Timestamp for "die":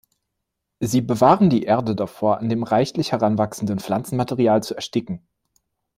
1.51-1.61